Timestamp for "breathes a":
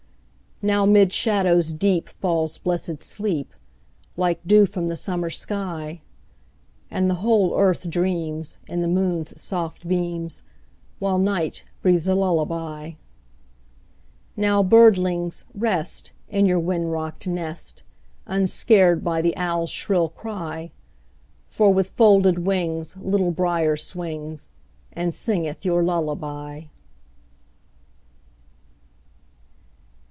11.81-12.13